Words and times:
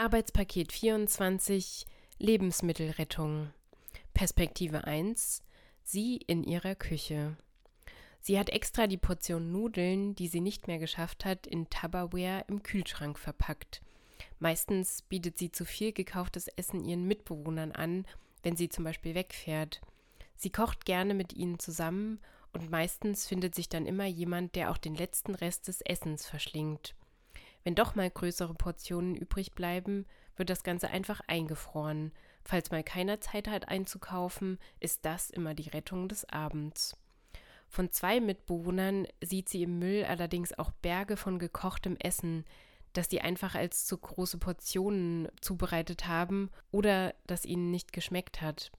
Arbeitspaket 0.00 0.70
24 0.70 1.84
Lebensmittelrettung. 2.20 3.50
Perspektive 4.14 4.84
1 4.84 5.42
Sie 5.82 6.18
in 6.18 6.44
ihrer 6.44 6.76
Küche. 6.76 7.36
Sie 8.20 8.38
hat 8.38 8.48
extra 8.48 8.86
die 8.86 8.96
Portion 8.96 9.50
Nudeln, 9.50 10.14
die 10.14 10.28
sie 10.28 10.40
nicht 10.40 10.68
mehr 10.68 10.78
geschafft 10.78 11.24
hat, 11.24 11.48
in 11.48 11.68
Tupperware 11.68 12.44
im 12.46 12.62
Kühlschrank 12.62 13.18
verpackt. 13.18 13.82
Meistens 14.38 15.02
bietet 15.02 15.36
sie 15.36 15.50
zu 15.50 15.64
viel 15.64 15.90
gekauftes 15.92 16.46
Essen 16.46 16.84
ihren 16.84 17.08
Mitbewohnern 17.08 17.72
an, 17.72 18.06
wenn 18.44 18.54
sie 18.54 18.68
zum 18.68 18.84
Beispiel 18.84 19.16
wegfährt. 19.16 19.80
Sie 20.36 20.50
kocht 20.50 20.84
gerne 20.84 21.12
mit 21.12 21.32
ihnen 21.32 21.58
zusammen 21.58 22.20
und 22.52 22.70
meistens 22.70 23.26
findet 23.26 23.56
sich 23.56 23.68
dann 23.68 23.84
immer 23.84 24.06
jemand, 24.06 24.54
der 24.54 24.70
auch 24.70 24.78
den 24.78 24.94
letzten 24.94 25.34
Rest 25.34 25.66
des 25.66 25.80
Essens 25.80 26.24
verschlingt. 26.24 26.94
Wenn 27.68 27.74
doch 27.74 27.94
mal 27.94 28.10
größere 28.10 28.54
Portionen 28.54 29.14
übrig 29.14 29.52
bleiben, 29.52 30.06
wird 30.36 30.48
das 30.48 30.62
Ganze 30.62 30.88
einfach 30.88 31.20
eingefroren. 31.26 32.12
Falls 32.42 32.70
mal 32.70 32.82
keiner 32.82 33.20
Zeit 33.20 33.46
hat 33.46 33.68
einzukaufen, 33.68 34.58
ist 34.80 35.04
das 35.04 35.28
immer 35.28 35.52
die 35.52 35.68
Rettung 35.68 36.08
des 36.08 36.24
Abends. 36.30 36.96
Von 37.68 37.92
zwei 37.92 38.20
Mitbewohnern 38.20 39.06
sieht 39.22 39.50
sie 39.50 39.64
im 39.64 39.78
Müll 39.78 40.06
allerdings 40.08 40.58
auch 40.58 40.70
Berge 40.70 41.18
von 41.18 41.38
gekochtem 41.38 41.98
Essen, 41.98 42.46
das 42.94 43.10
sie 43.10 43.20
einfach 43.20 43.54
als 43.54 43.84
zu 43.84 43.98
große 43.98 44.38
Portionen 44.38 45.28
zubereitet 45.42 46.06
haben 46.06 46.48
oder 46.70 47.14
das 47.26 47.44
ihnen 47.44 47.70
nicht 47.70 47.92
geschmeckt 47.92 48.40
hat. 48.40 48.72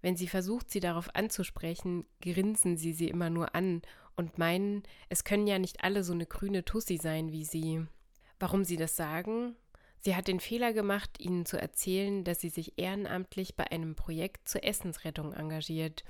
Wenn 0.00 0.16
sie 0.16 0.28
versucht, 0.28 0.70
sie 0.70 0.80
darauf 0.80 1.14
anzusprechen, 1.14 2.06
grinsen 2.22 2.78
sie 2.78 2.94
sie 2.94 3.10
immer 3.10 3.28
nur 3.28 3.54
an 3.54 3.82
und 4.16 4.38
meinen, 4.38 4.84
es 5.10 5.24
können 5.24 5.46
ja 5.46 5.58
nicht 5.58 5.84
alle 5.84 6.02
so 6.02 6.14
eine 6.14 6.24
grüne 6.24 6.64
Tussi 6.64 6.96
sein 6.96 7.30
wie 7.30 7.44
sie. 7.44 7.86
Warum 8.38 8.64
sie 8.64 8.76
das 8.76 8.96
sagen? 8.96 9.56
Sie 10.00 10.14
hat 10.14 10.28
den 10.28 10.40
Fehler 10.40 10.72
gemacht, 10.72 11.18
ihnen 11.18 11.46
zu 11.46 11.60
erzählen, 11.60 12.22
dass 12.22 12.40
sie 12.40 12.48
sich 12.48 12.78
ehrenamtlich 12.78 13.56
bei 13.56 13.70
einem 13.70 13.94
Projekt 13.94 14.48
zur 14.48 14.62
Essensrettung 14.62 15.32
engagiert. 15.32 16.04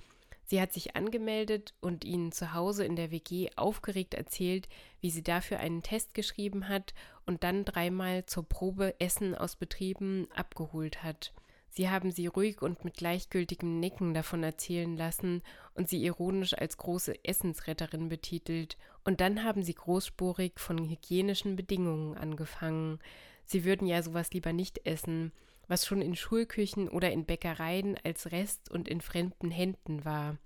Sie 0.45 0.61
hat 0.61 0.73
sich 0.73 0.95
angemeldet 0.95 1.75
und 1.81 2.05
ihnen 2.05 2.31
zu 2.31 2.53
Hause 2.55 2.85
in 2.85 2.95
der 2.95 3.11
WG 3.11 3.51
aufgeregt 3.57 4.15
erzählt, 4.15 4.69
wie 5.01 5.11
sie 5.11 5.23
dafür 5.23 5.59
einen 5.59 5.83
Test 5.83 6.15
geschrieben 6.15 6.69
hat 6.69 6.95
und 7.27 7.43
dann 7.43 7.65
dreimal 7.65 8.27
zur 8.27 8.49
Probe 8.49 8.95
Essen 9.01 9.35
aus 9.35 9.57
Betrieben 9.57 10.29
abgeholt 10.35 11.03
hat. 11.03 11.33
Sie 11.77 11.91
haben 11.91 12.11
sie 12.11 12.27
ruhig 12.27 12.63
und 12.63 12.87
mit 12.87 12.95
gleichgültigem 12.95 13.81
Nicken 13.81 14.15
davon 14.15 14.43
erzählen 14.43 14.97
lassen 14.97 15.43
und 15.75 15.91
sie 15.91 16.03
ironisch 16.03 16.55
als 16.55 16.79
große 16.79 17.23
Essensretterin 17.23 18.09
betitelt, 18.09 18.79
und 19.05 19.21
dann 19.21 19.45
haben 19.45 19.63
sie 19.63 19.75
großspurig 19.75 20.55
von 20.57 20.89
hygienischen 20.89 21.55
Bedingungen 21.55 22.17
angefangen. 22.17 22.99
Sie 23.45 23.67
würden 23.67 23.87
ja 23.87 24.03
sowas 24.03 24.33
lieber 24.33 24.55
nicht 24.55 24.87
essen, 24.87 25.33
was 25.69 25.85
schon 25.85 26.01
in 26.01 26.17
Schulküchen 26.17 26.89
oder 26.89 27.13
in 27.13 27.27
Bäckereien 27.27 27.99
als 28.03 28.33
Rest 28.33 28.71
und 28.71 28.89
in 28.89 29.03
fremden 29.03 29.51
Händen 29.51 30.07
war. 30.07 30.39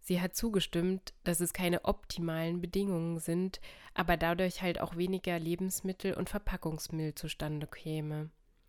Sie 0.00 0.20
hat 0.20 0.36
zugestimmt, 0.36 1.14
dass 1.24 1.40
es 1.40 1.54
keine 1.54 1.86
optimalen 1.86 2.60
Bedingungen 2.60 3.20
sind, 3.20 3.58
aber 3.94 4.18
dadurch 4.18 4.60
halt 4.60 4.82
auch 4.82 4.96
weniger 4.96 5.38
Lebensmittel 5.38 6.12
und 6.12 6.28
Verpackungsmüll 6.28 7.14
zustande 7.14 7.66
käme. 7.66 8.28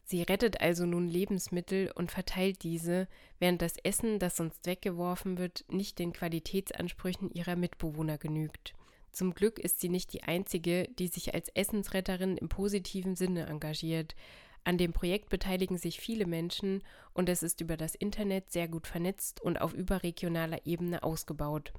Sie 0.09 0.23
rettet 0.23 0.59
also 0.59 0.87
nun 0.87 1.07
Lebensmittel 1.07 1.91
und 1.93 2.09
verteilt 2.11 2.63
diese, 2.63 3.07
während 3.37 3.61
das 3.61 3.77
Essen, 3.83 4.17
das 4.17 4.37
sonst 4.37 4.65
weggeworfen 4.65 5.37
wird, 5.37 5.65
nicht 5.69 5.99
den 5.99 6.13
Qualitätsansprüchen 6.13 7.29
ihrer 7.29 7.55
Mitbewohner 7.55 8.17
genügt. 8.17 8.73
Zum 9.11 9.35
Glück 9.35 9.59
ist 9.59 9.79
sie 9.79 9.89
nicht 9.89 10.11
die 10.11 10.23
Einzige, 10.23 10.89
die 10.97 11.09
sich 11.09 11.35
als 11.35 11.49
Essensretterin 11.49 12.37
im 12.37 12.49
positiven 12.49 13.15
Sinne 13.15 13.45
engagiert. 13.45 14.15
An 14.63 14.79
dem 14.79 14.93
Projekt 14.93 15.29
beteiligen 15.29 15.77
sich 15.77 15.99
viele 15.99 16.25
Menschen 16.25 16.81
und 17.13 17.29
es 17.29 17.43
ist 17.43 17.61
über 17.61 17.77
das 17.77 17.93
Internet 17.93 18.51
sehr 18.51 18.67
gut 18.67 18.87
vernetzt 18.87 19.41
und 19.41 19.61
auf 19.61 19.75
überregionaler 19.75 20.65
Ebene 20.65 21.03
ausgebaut. 21.03 21.71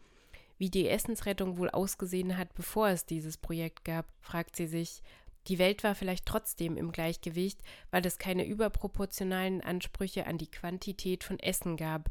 Wie 0.56 0.70
die 0.70 0.88
Essensrettung 0.88 1.58
wohl 1.58 1.70
ausgesehen 1.70 2.36
hat, 2.36 2.54
bevor 2.54 2.90
es 2.90 3.06
dieses 3.06 3.36
Projekt 3.38 3.84
gab, 3.84 4.06
fragt 4.20 4.54
sie 4.54 4.68
sich. 4.68 5.02
Die 5.48 5.58
Welt 5.58 5.82
war 5.84 5.94
vielleicht 5.94 6.26
trotzdem 6.26 6.76
im 6.76 6.92
Gleichgewicht, 6.92 7.60
weil 7.90 8.04
es 8.04 8.18
keine 8.18 8.46
überproportionalen 8.46 9.62
Ansprüche 9.62 10.26
an 10.26 10.38
die 10.38 10.50
Quantität 10.50 11.24
von 11.24 11.38
Essen 11.38 11.76
gab, 11.76 12.10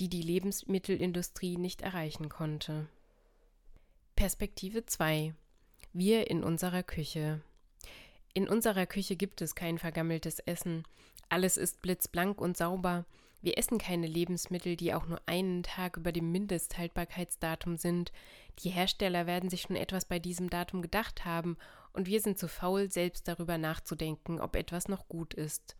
die 0.00 0.08
die 0.08 0.22
Lebensmittelindustrie 0.22 1.56
nicht 1.56 1.82
erreichen 1.82 2.28
konnte. 2.28 2.88
Perspektive 4.16 4.84
2 4.86 5.34
Wir 5.92 6.30
in 6.30 6.42
unserer 6.42 6.82
Küche 6.82 7.40
In 8.32 8.48
unserer 8.48 8.86
Küche 8.86 9.16
gibt 9.16 9.40
es 9.40 9.54
kein 9.54 9.78
vergammeltes 9.78 10.40
Essen. 10.40 10.84
Alles 11.28 11.56
ist 11.56 11.80
blitzblank 11.80 12.40
und 12.40 12.56
sauber. 12.56 13.04
Wir 13.40 13.58
essen 13.58 13.76
keine 13.78 14.06
Lebensmittel, 14.06 14.74
die 14.76 14.94
auch 14.94 15.06
nur 15.06 15.20
einen 15.26 15.62
Tag 15.62 15.96
über 15.96 16.12
dem 16.12 16.32
Mindesthaltbarkeitsdatum 16.32 17.76
sind. 17.76 18.10
Die 18.60 18.70
Hersteller 18.70 19.26
werden 19.26 19.50
sich 19.50 19.62
schon 19.62 19.76
etwas 19.76 20.06
bei 20.06 20.18
diesem 20.18 20.48
Datum 20.48 20.80
gedacht 20.80 21.24
haben, 21.24 21.58
und 21.94 22.06
wir 22.06 22.20
sind 22.20 22.38
zu 22.38 22.48
faul, 22.48 22.90
selbst 22.90 23.26
darüber 23.28 23.56
nachzudenken, 23.56 24.40
ob 24.40 24.56
etwas 24.56 24.88
noch 24.88 25.08
gut 25.08 25.32
ist. 25.32 25.76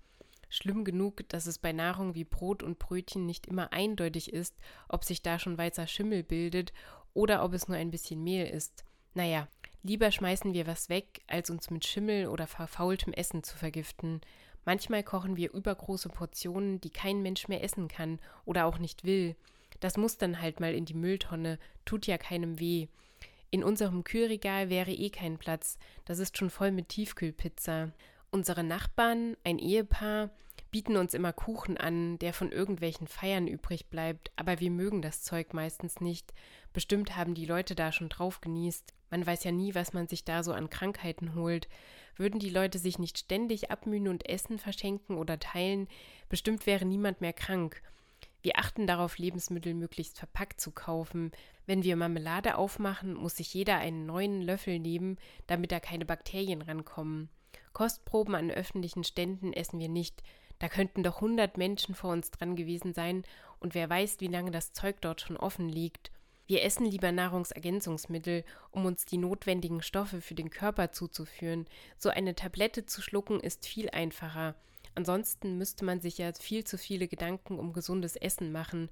Schlimm 0.48 0.84
genug, 0.84 1.28
dass 1.28 1.46
es 1.46 1.58
bei 1.58 1.72
Nahrung 1.72 2.14
wie 2.14 2.24
Brot 2.24 2.62
und 2.62 2.78
Brötchen 2.78 3.26
nicht 3.26 3.46
immer 3.46 3.72
eindeutig 3.72 4.32
ist, 4.32 4.54
ob 4.88 5.04
sich 5.04 5.20
da 5.20 5.38
schon 5.38 5.58
weißer 5.58 5.88
Schimmel 5.88 6.22
bildet 6.22 6.72
oder 7.12 7.44
ob 7.44 7.52
es 7.52 7.66
nur 7.66 7.76
ein 7.76 7.90
bisschen 7.90 8.22
Mehl 8.22 8.46
ist. 8.46 8.84
Naja, 9.14 9.48
lieber 9.82 10.12
schmeißen 10.12 10.54
wir 10.54 10.66
was 10.68 10.88
weg, 10.88 11.22
als 11.26 11.50
uns 11.50 11.70
mit 11.70 11.84
Schimmel 11.84 12.28
oder 12.28 12.46
verfaultem 12.46 13.12
Essen 13.12 13.42
zu 13.42 13.56
vergiften. 13.56 14.20
Manchmal 14.64 15.02
kochen 15.02 15.36
wir 15.36 15.52
übergroße 15.52 16.08
Portionen, 16.08 16.80
die 16.80 16.90
kein 16.90 17.22
Mensch 17.22 17.48
mehr 17.48 17.62
essen 17.62 17.88
kann 17.88 18.20
oder 18.44 18.66
auch 18.66 18.78
nicht 18.78 19.04
will. 19.04 19.36
Das 19.80 19.96
muss 19.96 20.16
dann 20.16 20.40
halt 20.40 20.60
mal 20.60 20.72
in 20.72 20.84
die 20.84 20.94
Mülltonne, 20.94 21.58
tut 21.84 22.06
ja 22.06 22.16
keinem 22.16 22.60
weh. 22.60 22.86
In 23.54 23.62
unserem 23.62 24.02
Kühlregal 24.02 24.68
wäre 24.68 24.90
eh 24.90 25.10
kein 25.10 25.38
Platz, 25.38 25.78
das 26.06 26.18
ist 26.18 26.36
schon 26.36 26.50
voll 26.50 26.72
mit 26.72 26.88
Tiefkühlpizza. 26.88 27.92
Unsere 28.32 28.64
Nachbarn, 28.64 29.36
ein 29.44 29.60
Ehepaar, 29.60 30.30
bieten 30.72 30.96
uns 30.96 31.14
immer 31.14 31.32
Kuchen 31.32 31.76
an, 31.76 32.18
der 32.18 32.32
von 32.32 32.50
irgendwelchen 32.50 33.06
Feiern 33.06 33.46
übrig 33.46 33.86
bleibt, 33.90 34.32
aber 34.34 34.58
wir 34.58 34.72
mögen 34.72 35.02
das 35.02 35.22
Zeug 35.22 35.54
meistens 35.54 36.00
nicht. 36.00 36.34
Bestimmt 36.72 37.14
haben 37.14 37.34
die 37.34 37.46
Leute 37.46 37.76
da 37.76 37.92
schon 37.92 38.08
drauf 38.08 38.40
genießt. 38.40 38.92
Man 39.08 39.24
weiß 39.24 39.44
ja 39.44 39.52
nie, 39.52 39.72
was 39.76 39.92
man 39.92 40.08
sich 40.08 40.24
da 40.24 40.42
so 40.42 40.52
an 40.52 40.68
Krankheiten 40.68 41.36
holt. 41.36 41.68
Würden 42.16 42.40
die 42.40 42.50
Leute 42.50 42.80
sich 42.80 42.98
nicht 42.98 43.18
ständig 43.18 43.70
abmühen 43.70 44.08
und 44.08 44.28
Essen 44.28 44.58
verschenken 44.58 45.16
oder 45.16 45.38
teilen, 45.38 45.86
bestimmt 46.28 46.66
wäre 46.66 46.86
niemand 46.86 47.20
mehr 47.20 47.32
krank. 47.32 47.82
Wir 48.42 48.58
achten 48.58 48.88
darauf, 48.88 49.16
Lebensmittel 49.16 49.74
möglichst 49.74 50.18
verpackt 50.18 50.60
zu 50.60 50.72
kaufen. 50.72 51.30
Wenn 51.66 51.82
wir 51.82 51.96
Marmelade 51.96 52.56
aufmachen, 52.56 53.14
muss 53.14 53.36
sich 53.36 53.54
jeder 53.54 53.78
einen 53.78 54.06
neuen 54.06 54.42
Löffel 54.42 54.78
nehmen, 54.78 55.18
damit 55.46 55.72
da 55.72 55.80
keine 55.80 56.04
Bakterien 56.04 56.62
rankommen. 56.62 57.30
Kostproben 57.72 58.34
an 58.34 58.50
öffentlichen 58.50 59.04
Ständen 59.04 59.52
essen 59.52 59.80
wir 59.80 59.88
nicht. 59.88 60.22
Da 60.58 60.68
könnten 60.68 61.02
doch 61.02 61.20
hundert 61.20 61.56
Menschen 61.56 61.94
vor 61.94 62.12
uns 62.12 62.30
dran 62.30 62.54
gewesen 62.54 62.94
sein 62.94 63.24
und 63.60 63.74
wer 63.74 63.88
weiß, 63.90 64.20
wie 64.20 64.28
lange 64.28 64.50
das 64.50 64.72
Zeug 64.72 64.96
dort 65.00 65.20
schon 65.20 65.36
offen 65.36 65.68
liegt. 65.68 66.10
Wir 66.46 66.62
essen 66.62 66.84
lieber 66.84 67.10
Nahrungsergänzungsmittel, 67.10 68.44
um 68.70 68.84
uns 68.84 69.06
die 69.06 69.16
notwendigen 69.16 69.80
Stoffe 69.80 70.20
für 70.20 70.34
den 70.34 70.50
Körper 70.50 70.92
zuzuführen. 70.92 71.66
So 71.96 72.10
eine 72.10 72.34
Tablette 72.34 72.84
zu 72.84 73.00
schlucken 73.00 73.40
ist 73.40 73.66
viel 73.66 73.88
einfacher. 73.90 74.54
Ansonsten 74.94 75.56
müsste 75.56 75.84
man 75.84 76.00
sich 76.00 76.18
ja 76.18 76.30
viel 76.38 76.64
zu 76.64 76.76
viele 76.76 77.08
Gedanken 77.08 77.58
um 77.58 77.72
gesundes 77.72 78.16
Essen 78.16 78.52
machen. 78.52 78.90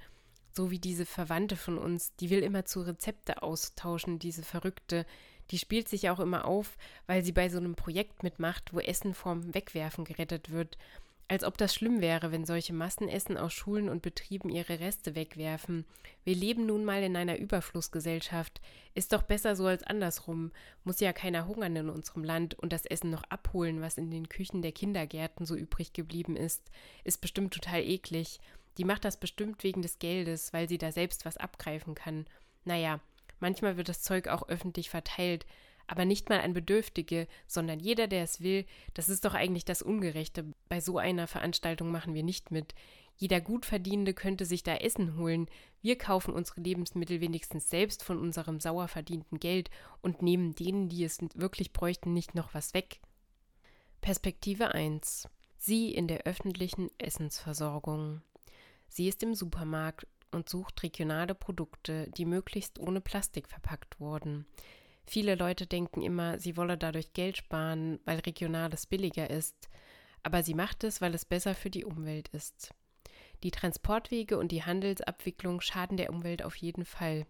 So 0.53 0.71
wie 0.71 0.79
diese 0.79 1.07
Verwandte 1.07 1.57
von 1.57 1.79
uns, 1.79 2.15
die 2.17 2.31
will 2.31 2.41
immer 2.41 2.65
zu 2.65 2.83
Rezepte 2.83 3.43
austauschen, 3.43 4.19
diese 4.19 4.43
Verrückte 4.43 5.07
die 5.51 5.59
spielt 5.59 5.89
sich 5.89 6.09
auch 6.09 6.21
immer 6.21 6.47
auf, 6.47 6.79
weil 7.07 7.23
sie 7.23 7.33
bei 7.33 7.49
so 7.49 7.59
einem 7.59 7.75
Projekt 7.75 8.23
mitmacht, 8.23 8.73
wo 8.73 8.81
Essen 8.81 9.15
vorm 9.15 9.55
Wegwerfen 9.55 10.05
gerettet 10.05 10.51
wird. 10.51 10.79
Als 11.29 11.45
ob 11.45 11.57
das 11.57 11.75
schlimm 11.75 12.01
wäre, 12.01 12.31
wenn 12.31 12.45
solche 12.45 12.75
Massenessen 12.75 13.39
aus 13.39 13.53
Schulen 13.53 13.89
und 13.89 14.03
Betrieben 14.03 14.51
ihre 14.51 14.81
Reste 14.81 15.15
wegwerfen. 15.15 15.87
Wir 16.25 16.35
leben 16.35 16.67
nun 16.67 16.85
mal 16.85 17.03
in 17.03 17.17
einer 17.17 17.39
Überflussgesellschaft. 17.39 18.61
Ist 18.95 19.13
doch 19.13 19.23
besser 19.23 19.57
so 19.57 19.67
als 19.67 19.83
andersrum. 19.83 20.53
Muss 20.85 21.01
ja 21.01 21.13
keiner 21.13 21.47
hungern 21.47 21.77
in 21.77 21.89
unserem 21.89 22.25
Land 22.25 22.55
und 22.59 22.73
das 22.73 22.85
Essen 22.85 23.11
noch 23.11 23.23
abholen, 23.25 23.81
was 23.81 23.97
in 23.97 24.11
den 24.11 24.29
Küchen 24.29 24.61
der 24.61 24.73
Kindergärten 24.73 25.47
so 25.47 25.55
übrig 25.55 25.95
geblieben 25.95 26.37
ist. 26.37 26.71
Ist 27.05 27.21
bestimmt 27.23 27.55
total 27.55 27.81
eklig. 27.83 28.41
Die 28.79 28.85
macht 28.85 29.05
das 29.05 29.19
bestimmt 29.19 29.63
wegen 29.65 29.83
des 29.83 29.99
Geldes, 29.99 30.53
weil 30.53 30.69
sie 30.69 30.79
da 30.79 30.93
selbst 30.93 31.25
was 31.25 31.37
abgreifen 31.37 31.95
kann. 31.95 32.27
Naja, 32.65 33.01
Manchmal 33.43 33.77
wird 33.77 33.89
das 33.89 34.03
Zeug 34.03 34.29
auch 34.29 34.49
öffentlich 34.49 34.89
verteilt, 34.89 35.47
aber 35.89 36.05
nicht 36.05 36.29
mal 36.29 36.41
an 36.41 36.53
Bedürftige, 36.53 37.27
sondern 37.49 37.81
jeder, 37.81 38.07
der 38.07 38.23
es 38.23 38.41
will. 38.41 38.65
Das 38.95 39.09
ist 39.09 39.25
doch 39.25 39.35
eigentlich 39.35 39.65
das 39.65 39.83
Ungerechte. 39.83 40.45
Bei 40.69 40.81
so 40.81 40.97
einer 40.97 41.27
Veranstaltung 41.27 41.91
machen 41.91 42.15
wir 42.15 42.23
nicht 42.23 42.53
mit. 42.53 42.73
Jeder 43.17 43.41
Gutverdienende 43.41 44.15
könnte 44.15 44.45
sich 44.45 44.63
da 44.63 44.77
Essen 44.77 45.17
holen. 45.17 45.49
Wir 45.81 45.99
kaufen 45.99 46.33
unsere 46.33 46.61
Lebensmittel 46.61 47.21
wenigstens 47.21 47.69
selbst 47.69 48.05
von 48.05 48.17
unserem 48.17 48.61
sauer 48.61 48.87
verdienten 48.87 49.41
Geld 49.41 49.71
und 50.03 50.23
nehmen 50.23 50.55
denen, 50.55 50.89
die 50.89 51.03
es 51.03 51.19
wirklich 51.35 51.73
bräuchten, 51.73 52.13
nicht 52.13 52.37
noch 52.37 52.55
was 52.55 52.75
weg. 52.75 53.01
Perspektive 54.03 54.73
1. 54.73 55.29
Sie 55.59 55.93
in 55.93 56.07
der 56.07 56.27
öffentlichen 56.27 56.91
Essensversorgung. 56.99 58.23
Sie 58.93 59.09
ist 59.09 59.23
im 59.23 59.35
Supermarkt 59.35 60.07
und 60.33 60.51
sucht 60.51 60.83
regionale 60.83 61.35
Produkte, 61.35 62.11
die 62.11 62.27
möglichst 62.27 62.79
ohne 62.79 63.01
Plastik 63.01 63.49
verpackt 63.49 63.99
wurden. 64.01 64.45
Viele 65.07 65.35
Leute 65.35 65.67
denken 65.67 66.03
immer, 66.03 66.39
sie 66.39 66.59
wolle 66.59 66.77
dadurch 66.77 67.15
Geld 67.15 67.39
sparen, 67.39 68.01
weil 68.05 68.19
regionales 68.19 68.85
billiger 68.85 69.31
ist, 69.31 69.71
aber 70.23 70.43
sie 70.43 70.53
macht 70.53 70.85
es, 70.85 71.01
weil 71.01 71.15
es 71.15 71.25
besser 71.25 71.55
für 71.55 71.71
die 71.71 71.87
Umwelt 71.87 72.29
ist. 72.29 72.75
Die 73.43 73.51
Transportwege 73.51 74.37
und 74.37 74.53
die 74.53 74.63
Handelsabwicklung 74.63 75.63
schaden 75.63 75.97
der 75.97 76.11
Umwelt 76.11 76.45
auf 76.45 76.57
jeden 76.57 76.85
Fall. 76.85 77.25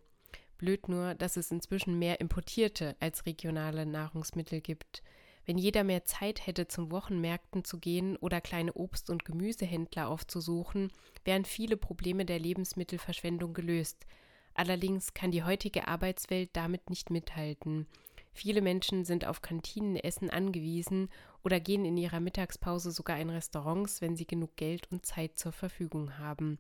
Blöd 0.59 0.89
nur, 0.89 1.15
dass 1.15 1.37
es 1.37 1.53
inzwischen 1.53 1.97
mehr 1.97 2.19
importierte 2.19 2.97
als 2.99 3.25
regionale 3.25 3.87
Nahrungsmittel 3.87 4.61
gibt. 4.61 5.05
Wenn 5.45 5.59
jeder 5.59 5.83
mehr 5.83 6.05
Zeit 6.05 6.47
hätte, 6.47 6.69
zum 6.69 6.91
Wochenmärkten 6.91 7.65
zu 7.65 7.79
gehen 7.79 8.17
oder 8.17 8.41
kleine 8.41 8.73
Obst- 8.75 9.11
und 9.11 9.25
Gemüsehändler 9.25 10.09
aufzusuchen, 10.09 10.93
wären 11.25 11.45
viele 11.45 11.77
Probleme 11.77 12.25
der 12.25 12.39
Lebensmittelverschwendung 12.39 13.53
gelöst. 13.53 14.07
Allerdings 14.55 15.15
kann 15.15 15.31
die 15.31 15.43
heutige 15.43 15.89
Arbeitswelt 15.89 16.51
damit 16.53 16.91
nicht 16.91 17.11
mithalten. 17.11 17.87
Viele 18.35 18.63
Menschen 18.63 19.05
sind 19.05 19.27
auf 19.27 19.43
Kantinenessen 19.43 20.31
angewiesen 20.31 21.09
oder 21.43 21.61
gehen 21.61 21.85
in 21.85 21.97
ihrer 21.97 22.21
Mittagspause 22.21 22.91
sogar 22.91 23.19
in 23.19 23.31
Restaurants, 23.31 24.01
wenn 24.01 24.17
sie 24.17 24.27
genug 24.27 24.57
Geld 24.57 24.91
und 24.91 25.05
Zeit 25.05 25.39
zur 25.39 25.53
Verfügung 25.53 26.19
haben. 26.19 26.59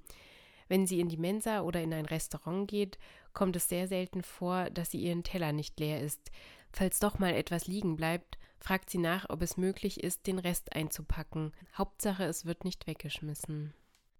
Wenn 0.69 0.87
sie 0.87 1.01
in 1.01 1.09
die 1.09 1.17
Mensa 1.17 1.63
oder 1.63 1.83
in 1.83 1.93
ein 1.95 2.07
Restaurant 2.07 2.69
geht, 2.69 2.99
kommt 3.33 3.57
es 3.57 3.69
sehr 3.69 3.89
selten 3.89 4.23
vor, 4.23 4.71
dass 4.71 4.91
sie 4.91 5.01
ihren 5.01 5.23
Teller 5.23 5.53
nicht 5.53 5.79
leer 5.81 6.01
ist. 6.01 6.31
Falls 6.73 6.99
doch 6.99 7.19
mal 7.19 7.35
etwas 7.35 7.67
liegen 7.67 7.97
bleibt, 7.97 8.39
fragt 8.63 8.91
sie 8.91 8.99
nach, 8.99 9.29
ob 9.29 9.43
es 9.43 9.57
möglich 9.57 10.03
ist, 10.03 10.27
den 10.27 10.39
Rest 10.39 10.73
einzupacken. 10.75 11.53
Hauptsache, 11.77 12.25
es 12.25 12.47
wird 12.47 12.65
nicht 12.65 12.87
weggeschmissen. 12.87 13.75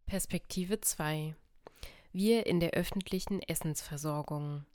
Perspektive 0.07 0.81
2 0.81 1.37
Wir 2.13 2.47
in 2.47 2.59
der 2.59 2.73
öffentlichen 2.73 3.41
Essensversorgung. 3.41 4.67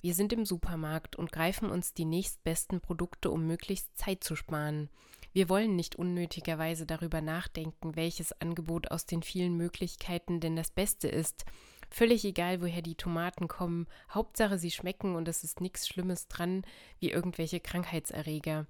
Wir 0.00 0.14
sind 0.14 0.32
im 0.32 0.46
Supermarkt 0.46 1.14
und 1.14 1.30
greifen 1.30 1.70
uns 1.70 1.92
die 1.92 2.06
nächstbesten 2.06 2.80
Produkte, 2.80 3.30
um 3.30 3.46
möglichst 3.46 3.96
Zeit 3.96 4.24
zu 4.24 4.34
sparen. 4.34 4.88
Wir 5.32 5.48
wollen 5.48 5.76
nicht 5.76 5.96
unnötigerweise 5.96 6.86
darüber 6.86 7.20
nachdenken, 7.20 7.94
welches 7.94 8.32
Angebot 8.40 8.90
aus 8.90 9.06
den 9.06 9.22
vielen 9.22 9.56
Möglichkeiten 9.56 10.40
denn 10.40 10.56
das 10.56 10.70
Beste 10.70 11.08
ist. 11.08 11.44
Völlig 11.90 12.24
egal, 12.24 12.62
woher 12.62 12.82
die 12.82 12.94
Tomaten 12.94 13.46
kommen, 13.46 13.86
Hauptsache 14.10 14.58
sie 14.58 14.70
schmecken 14.70 15.14
und 15.14 15.28
es 15.28 15.44
ist 15.44 15.60
nichts 15.60 15.86
Schlimmes 15.86 16.28
dran, 16.28 16.64
wie 16.98 17.10
irgendwelche 17.10 17.60
Krankheitserreger. 17.60 18.66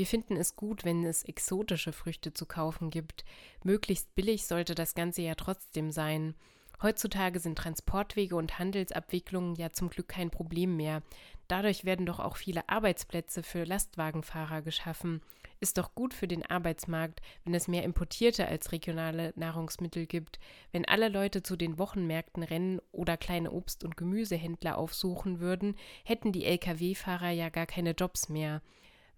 Wir 0.00 0.06
finden 0.06 0.38
es 0.38 0.56
gut, 0.56 0.86
wenn 0.86 1.04
es 1.04 1.24
exotische 1.24 1.92
Früchte 1.92 2.32
zu 2.32 2.46
kaufen 2.46 2.88
gibt. 2.88 3.22
Möglichst 3.64 4.14
billig 4.14 4.46
sollte 4.46 4.74
das 4.74 4.94
Ganze 4.94 5.20
ja 5.20 5.34
trotzdem 5.34 5.90
sein. 5.90 6.34
Heutzutage 6.80 7.38
sind 7.38 7.58
Transportwege 7.58 8.34
und 8.34 8.58
Handelsabwicklungen 8.58 9.56
ja 9.56 9.72
zum 9.72 9.90
Glück 9.90 10.08
kein 10.08 10.30
Problem 10.30 10.78
mehr. 10.78 11.02
Dadurch 11.48 11.84
werden 11.84 12.06
doch 12.06 12.18
auch 12.18 12.38
viele 12.38 12.66
Arbeitsplätze 12.66 13.42
für 13.42 13.64
Lastwagenfahrer 13.64 14.62
geschaffen. 14.62 15.20
Ist 15.60 15.76
doch 15.76 15.94
gut 15.94 16.14
für 16.14 16.26
den 16.26 16.46
Arbeitsmarkt, 16.46 17.20
wenn 17.44 17.52
es 17.52 17.68
mehr 17.68 17.84
importierte 17.84 18.48
als 18.48 18.72
regionale 18.72 19.34
Nahrungsmittel 19.36 20.06
gibt, 20.06 20.38
wenn 20.72 20.86
alle 20.86 21.10
Leute 21.10 21.42
zu 21.42 21.56
den 21.56 21.78
Wochenmärkten 21.78 22.42
rennen 22.42 22.80
oder 22.90 23.18
kleine 23.18 23.50
Obst- 23.50 23.84
und 23.84 23.98
Gemüsehändler 23.98 24.78
aufsuchen 24.78 25.40
würden, 25.40 25.76
hätten 26.04 26.32
die 26.32 26.46
Lkw-Fahrer 26.46 27.32
ja 27.32 27.50
gar 27.50 27.66
keine 27.66 27.90
Jobs 27.90 28.30
mehr. 28.30 28.62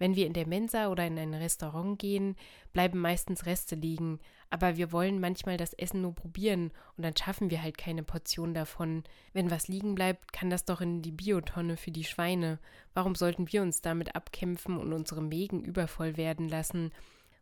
Wenn 0.02 0.16
wir 0.16 0.26
in 0.26 0.32
der 0.32 0.49
Mensa 0.49 0.88
oder 0.88 1.06
in 1.06 1.16
ein 1.16 1.32
Restaurant 1.32 1.96
gehen, 1.96 2.34
bleiben 2.72 2.99
meistens 2.99 3.46
Reste 3.46 3.76
liegen, 3.76 4.19
aber 4.50 4.76
wir 4.76 4.90
wollen 4.90 5.20
manchmal 5.20 5.56
das 5.56 5.75
Essen 5.75 6.02
nur 6.02 6.12
probieren 6.12 6.72
und 6.96 7.04
dann 7.04 7.16
schaffen 7.16 7.50
wir 7.50 7.62
halt 7.62 7.78
keine 7.78 8.02
Portion 8.02 8.52
davon. 8.52 9.04
Wenn 9.32 9.52
was 9.52 9.69
liegen 9.69 9.94
bleibt, 9.94 10.32
kann 10.32 10.50
das 10.50 10.64
doch 10.64 10.81
in 10.81 11.02
die 11.02 11.12
Biotonne 11.12 11.76
für 11.76 11.93
die 11.93 12.02
Schweine. 12.02 12.58
Warum 12.94 13.14
sollten 13.14 13.52
wir 13.52 13.62
uns 13.62 13.81
damit 13.81 14.16
abkämpfen 14.16 14.76
und 14.76 14.93
unsere 14.93 15.22
Mägen 15.22 15.62
übervoll 15.62 16.16
werden 16.16 16.48
lassen? 16.48 16.90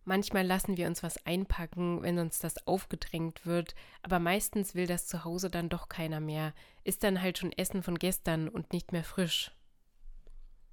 Manchmal 0.04 0.44
lassen 0.46 0.76
wir 0.76 0.86
uns 0.86 1.02
was 1.02 1.24
einpacken, 1.24 2.02
wenn 2.02 2.18
uns 2.18 2.40
das 2.40 2.66
aufgedrängt 2.66 3.46
wird, 3.46 3.74
aber 4.02 4.18
meistens 4.18 4.74
will 4.74 4.86
das 4.86 5.06
zu 5.06 5.24
Hause 5.24 5.48
dann 5.48 5.70
doch 5.70 5.88
keiner 5.88 6.20
mehr, 6.20 6.52
ist 6.84 7.04
dann 7.04 7.22
halt 7.22 7.38
schon 7.38 7.52
Essen 7.52 7.82
von 7.82 7.98
gestern 7.98 8.50
und 8.50 8.74
nicht 8.74 8.92
mehr 8.92 9.04
frisch. 9.04 9.50